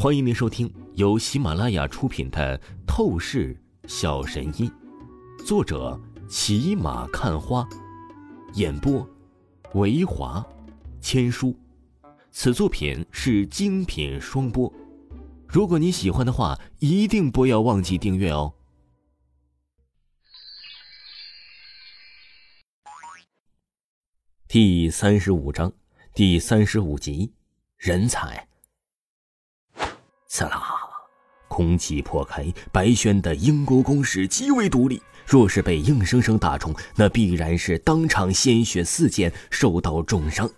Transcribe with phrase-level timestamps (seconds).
[0.00, 2.56] 欢迎您收听由喜马拉雅出品的
[2.86, 4.70] 《透视小神医》，
[5.44, 7.68] 作者骑马看花，
[8.54, 9.04] 演播
[9.74, 10.46] 维华
[11.00, 11.52] 千书。
[12.30, 14.72] 此作品是精品双播。
[15.48, 18.54] 如果你喜欢的话，一定不要忘记订阅哦。
[24.46, 25.72] 第三十五章，
[26.14, 27.32] 第三十五集，
[27.76, 28.47] 人才。
[30.28, 30.62] 刺啦！
[31.48, 35.02] 空气破开，白轩的鹰钩攻势极为独立。
[35.26, 40.48] 若是被硬生生打中，那必然是当场鲜血四溅，受到重伤。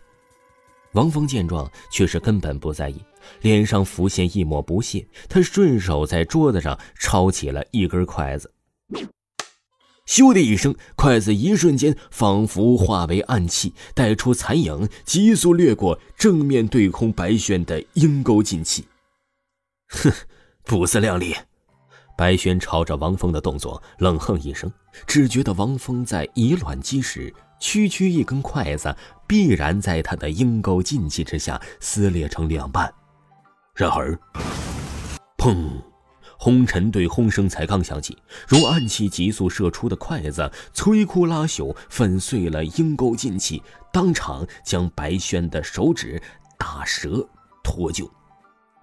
[0.92, 3.00] 王峰见状，却是根本不在意，
[3.42, 5.06] 脸上浮现一抹不屑。
[5.28, 8.52] 他顺手在桌子上抄起了一根筷子，
[10.06, 18.84] 咻的一声，筷子一瞬间仿佛化为暗器，带出残影，急速掠过正面对空白轩的鹰钩劲气。
[19.90, 20.12] 哼，
[20.64, 21.34] 不自量力！
[22.16, 24.70] 白轩朝着王峰的动作冷哼一声，
[25.06, 28.94] 只觉得王峰在以卵击石，区区一根筷子
[29.26, 32.92] 必然在他的鹰钩劲气之下撕裂成两半。
[33.74, 34.18] 然而，
[35.38, 35.68] 砰！
[36.38, 38.16] 轰沉对轰声才刚响起，
[38.48, 46.20] 如暗器急速射出的筷子摧枯拉朽，粉碎了鹰钩劲气，当场将白轩的手指
[46.58, 47.26] 打折
[47.62, 48.10] 脱臼。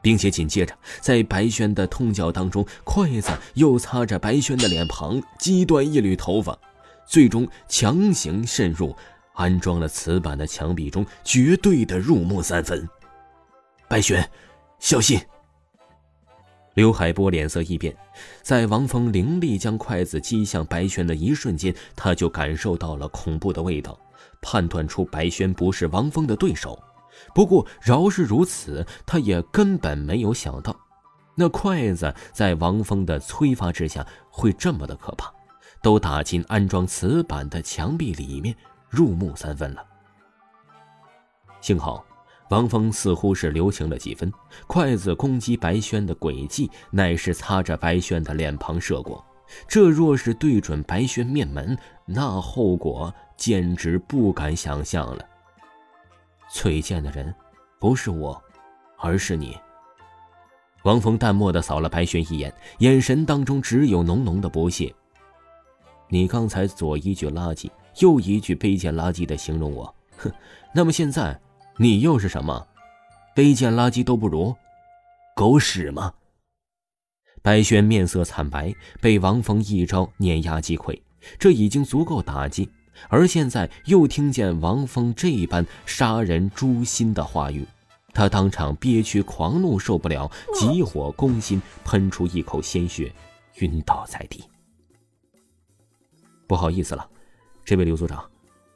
[0.08, 6.58] 并且紧接着，在白轩的痛叫当中，筷子又擦着白轩的脸庞，击断一缕头发，
[7.06, 8.96] 最终强行渗入
[9.34, 12.88] 安装了瓷板的墙壁中，绝对的入木三分。
[13.90, 14.26] 白轩，
[14.80, 15.20] 小心！
[16.76, 17.94] 刘海波脸色一变，
[18.42, 24.00] 在王峰凌厉将筷子击向白轩的一瞬间，他就感受到了恐怖的味道，
[24.42, 26.82] 判断出白轩不是王峰的对手。
[27.34, 30.76] 不过，饶是如此，他也根本没有想到，
[31.36, 35.32] 那筷子在王峰的催发之下会这么的可怕，
[35.82, 38.56] 都打进安装瓷板的墙壁里面，
[38.90, 39.86] 入木三分了。
[41.62, 42.06] 幸好，
[42.50, 44.32] 王峰似乎是留情了几分，
[44.68, 49.24] 筷子攻击白轩的轨迹乃是擦着白轩的脸庞射过，
[49.68, 55.26] 这若是对准白轩面门，那后果简直不敢想象了。
[56.50, 57.34] 崔健的人，
[57.80, 58.42] 不是我，
[58.98, 59.58] 而是你。
[60.84, 64.94] 王峰淡漠的扫了白轩一眼，眼神当中只有浓浓的不屑。
[66.10, 67.70] 你刚才左一句垃圾，
[68.00, 70.32] 右一句卑贱垃圾的形容我，哼，
[70.74, 71.38] 那么现在
[71.78, 72.66] 你又是什么？
[73.36, 74.56] 卑贱垃圾都不如，
[75.36, 76.14] 狗屎吗？
[77.42, 81.02] 白轩面色惨白，被王峰一招碾压击溃，
[81.38, 82.70] 这已经足够打击。
[83.10, 87.66] 而现在又听见王峰这般杀人诛心的话语，
[88.14, 93.14] 他当场憋屈狂怒，受不了，急火攻心，喷出一口鲜血，
[93.60, 94.44] 晕倒在地。
[96.48, 97.10] 不好意思了，
[97.66, 98.24] 这位刘组长，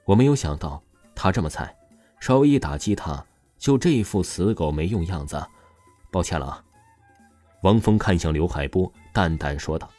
[0.05, 0.81] 我没有想到
[1.15, 1.75] 他这么菜，
[2.19, 3.25] 稍微一打击他，
[3.57, 5.41] 就这副死狗没用样子，
[6.11, 6.63] 抱歉了啊。
[7.63, 9.89] 王峰看向刘海波，淡淡说道。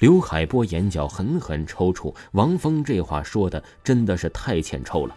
[0.00, 5.14] 刘海波眼角狠狠抽搐，王峰这话说的真的是太欠抽了。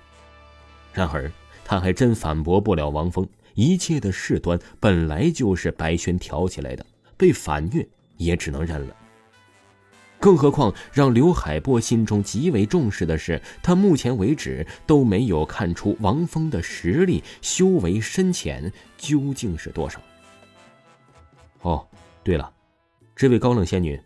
[0.92, 1.32] 然而
[1.64, 6.86] 他还真反驳不了王峰，一切的事端本来就是白轩挑起来的，
[7.16, 8.96] 被反虐也只能认了。
[10.20, 20.02] 更何况让刘海波心中极为重视的是，他目前为止都没有看出王峰的实力、修为深浅究竟是多少。
[21.62, 21.88] 哦，
[22.22, 22.52] 对了，
[23.16, 23.98] 这位高冷仙女。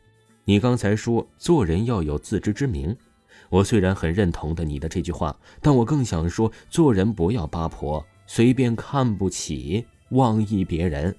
[0.50, 2.96] 你刚才说做人要有自知之明，
[3.50, 11.14] 我虽然很认同的你的这句话，但我更想说做人不要八婆，随便看不起、妄议别人。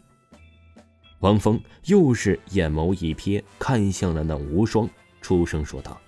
[1.19, 4.89] 王峰又是眼眸一瞥，看向了那无双，
[5.21, 6.01] 出声说道：“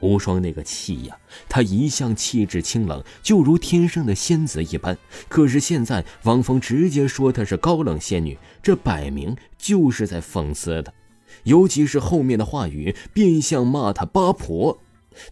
[0.00, 1.18] 无双那个气呀，
[1.48, 4.98] 她一向气质清冷，就如天生的仙子一般。
[5.30, 10.92] 可是现在王峰直接说她是高冷仙女，这摆明就是在讽刺她。”
[11.44, 14.78] 尤其是后面的话语，变相骂他八婆，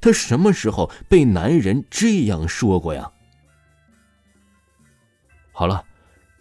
[0.01, 3.11] 他什么时候被男人这样说过呀？
[5.53, 5.85] 好了，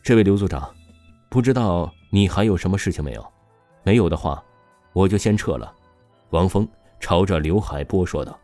[0.02, 0.74] 这位刘组长，
[1.30, 3.34] 不知道你还有什么事情没有？
[3.84, 4.44] 没有的话，
[4.94, 5.74] 我就先撤了。
[6.30, 6.68] 王峰
[7.00, 8.40] 朝着刘海波说道：“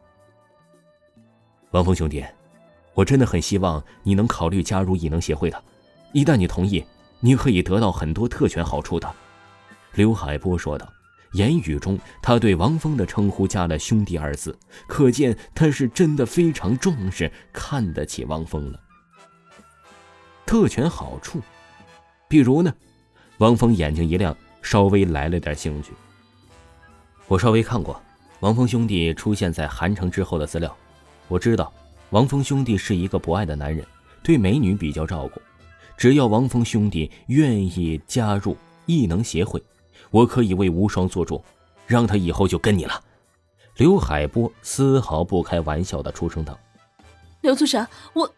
[1.71, 2.23] 王峰兄弟，
[2.94, 5.63] 我真的很希望你能考虑加入异能协会的，
[6.11, 6.85] 一旦你同意，
[7.19, 9.11] 你可以得到很多特权好处的。”
[9.95, 10.88] 刘海波说道。
[11.34, 18.80] 言语中，他对王峰的称呼加了“兄弟”二字，可见他是真的非常重视、看得起王峰了。
[20.46, 21.40] 特权好处，
[22.28, 22.74] 比如呢，
[23.38, 25.92] 王峰眼睛一亮，稍微来了点兴趣。
[27.28, 28.02] 我稍微看过
[28.40, 30.76] 王峰兄弟出现在韩城之后的资料，
[31.28, 31.72] 我知道
[32.10, 33.86] 王峰兄弟是一个博爱的男人，
[34.24, 35.40] 对美女比较照顾。
[35.96, 39.62] 只要王峰兄弟愿意加入异能协会，
[40.12, 41.44] 我可以为无双做主，
[41.86, 43.01] 让他以后就跟你了。
[43.78, 46.57] 刘海波丝毫不开玩笑的出声道
[47.42, 48.30] ：“刘组长，我……”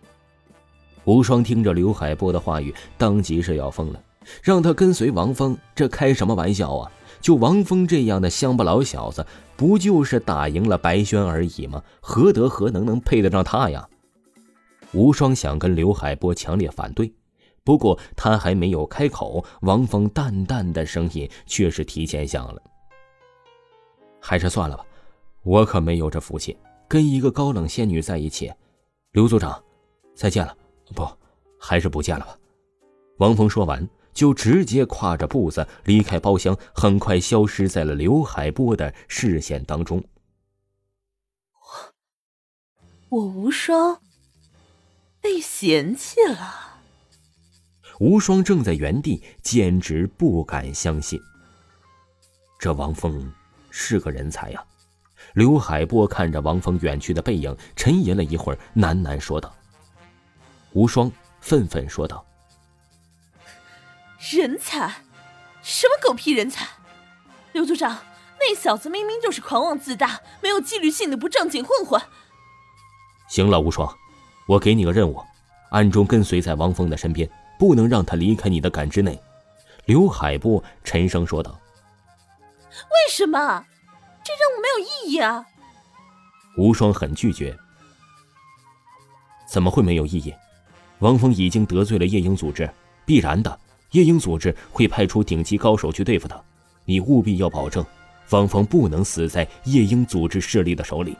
[1.06, 4.00] 无双听着刘海波的话语，当即是要疯了。
[4.44, 6.92] 让他跟随王峰，这开什么玩笑啊？
[7.19, 9.25] 就王峰这样的乡巴佬小子，
[9.56, 11.81] 不就是打赢了白轩而已吗？
[12.02, 13.88] 何德何能能配得上他呀？
[14.94, 17.12] 无双想跟刘海波强烈反对，
[17.63, 22.62] 不过他还没有开口，王峰淡淡的声音却是提前响了
[24.19, 24.86] ：“还是算了吧，
[25.44, 28.52] 我可没有这福气，跟一个高冷仙女在一起。”
[29.12, 29.63] 刘组长，
[30.16, 30.58] 再见了。
[30.96, 31.08] 不，
[31.60, 32.38] 还是不见了吧。
[33.18, 33.88] 王峰说完。
[34.14, 40.04] 就直接跨着步子离开包厢，很快消失在了刘海波的视线当中。
[43.10, 44.02] 我我无双
[45.22, 46.70] 被嫌弃了。
[48.01, 51.21] 无双正在原地，简直不敢相信。
[52.57, 53.31] 这王峰
[53.69, 54.65] 是个人才呀！
[55.36, 59.56] 刘海波看着王峰远去的背影，沉吟了一会儿，喃喃说道
[60.74, 61.12] ：“无双，
[61.42, 62.25] 愤愤说道。”
[64.31, 65.04] 人才？
[65.62, 66.68] 什么狗屁人才？
[67.51, 68.00] 刘组长，
[68.39, 72.01] 那小子明明就是狂妄自大、没有纪律性的不正经混混。
[73.27, 73.95] 行了，无双，
[74.47, 75.24] 我给你个任务，
[75.69, 77.30] 暗中跟随在王峰的身边，
[77.62, 79.22] 不能让他离开你的感知内。
[79.86, 81.62] 刘海波沉声说道。
[82.72, 83.63] 为什么？
[84.24, 85.46] 这任务没有意义啊！
[86.58, 87.56] 无双很拒绝。
[89.48, 90.34] 怎么会没有意义？
[91.02, 92.68] 王峰已经得罪了夜鹰组织，
[93.06, 93.60] 必然的。
[93.92, 96.44] 夜鹰组织会派出顶级高手去对付他，
[96.86, 97.86] 你务必要保证，
[98.31, 101.16] 王峰不能死在夜鹰组织势力的手里。”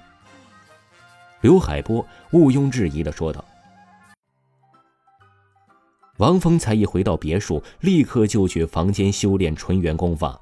[1.42, 3.46] 刘海波毋庸置疑的说道。
[6.22, 10.40] 王峰才一回到别墅，立刻就去房间修炼纯元功法。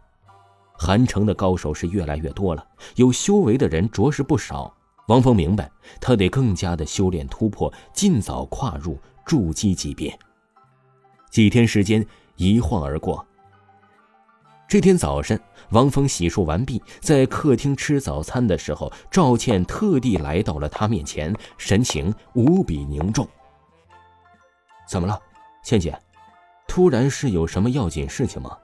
[0.74, 2.68] 韩城的高手是越来越多了，
[2.98, 4.76] 有修为的人着实不少。
[5.08, 5.72] 王峰明白，
[6.02, 10.14] 他得更加的修炼突破，尽早跨入筑基级别。
[11.32, 12.06] 几天时间
[12.36, 13.26] 一晃而过。
[14.68, 15.40] 这天早晨，
[15.70, 23.26] 王峰洗漱完毕，在客厅吃早餐的时候，赵倩特地来到了他面前，神情无比凝重。
[24.90, 25.18] 怎么了，
[25.70, 25.96] 倩姐？
[26.68, 28.58] 突然是有什么要紧事情吗？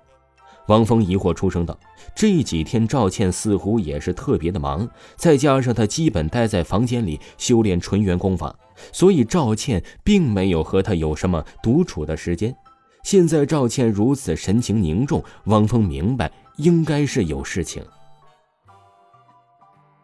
[0.66, 1.78] 王峰疑惑出声道
[2.16, 8.56] ：“这几天赵倩似乎也是特别的忙，再加上她基本待在房间里修炼纯元功法。”
[8.92, 12.56] 所以赵倩并没有和他有什么独处的时间。
[13.04, 17.86] 现在赵倩如此神情凝重，汪峰明白应该是有事情。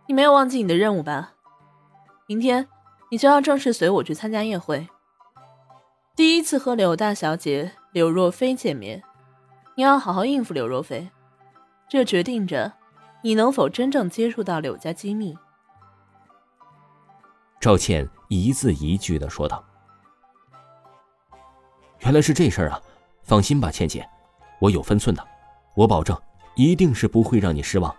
[0.08, 1.34] 你没有忘记你的任务吧？
[2.28, 2.68] 明天
[3.10, 4.88] 你就要正式随我去参加宴会，
[6.14, 9.02] 第一次和柳大小姐柳若飞见面，
[9.76, 11.10] 你要好好应付柳若飞，
[11.90, 12.74] 这决定着
[13.24, 15.38] 你能否真正接触到柳家机密。
[17.62, 19.64] 赵倩一字一句的说道
[22.00, 22.82] ：“原来是这事儿啊！
[23.24, 24.06] 放心吧，倩姐，
[24.60, 25.26] 我有分寸的，
[25.76, 26.20] 我保证，
[26.56, 27.96] 一定是不会让你失望。”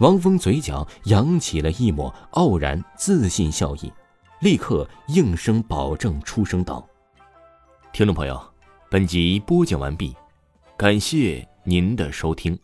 [0.00, 3.92] 王峰嘴角扬起了一抹傲然自信笑意，
[4.40, 6.84] 立刻应声保证出声道
[7.92, 8.40] ：“听众朋友，
[8.88, 10.14] 本集播讲完毕，
[10.76, 12.56] 感谢您的收听。”